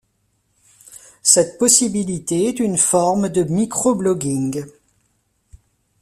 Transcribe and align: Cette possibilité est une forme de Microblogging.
Cette 1.21 1.59
possibilité 1.59 2.45
est 2.47 2.59
une 2.59 2.75
forme 2.79 3.29
de 3.29 3.43
Microblogging. 3.43 4.65